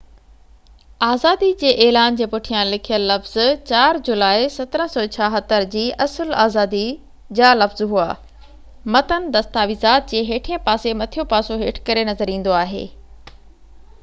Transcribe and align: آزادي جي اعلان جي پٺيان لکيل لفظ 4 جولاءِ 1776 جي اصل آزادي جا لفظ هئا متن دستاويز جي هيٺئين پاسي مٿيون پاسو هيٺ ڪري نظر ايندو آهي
آزادي 1.07 1.47
جي 1.63 1.73
اعلان 1.83 2.15
جي 2.21 2.27
پٺيان 2.29 2.69
لکيل 2.75 3.03
لفظ 3.09 3.33
4 3.81 3.99
جولاءِ 4.07 4.39
1776 4.47 5.67
جي 5.75 5.83
اصل 6.05 6.33
آزادي 6.45 6.81
جا 7.41 7.51
لفظ 7.59 7.83
هئا 7.91 8.07
متن 8.95 9.29
دستاويز 9.37 9.85
جي 10.13 10.23
هيٺئين 10.31 10.63
پاسي 10.71 10.95
مٿيون 11.03 11.29
پاسو 11.35 11.59
هيٺ 11.65 11.83
ڪري 11.91 12.07
نظر 12.13 12.33
ايندو 12.37 12.57
آهي 12.63 12.83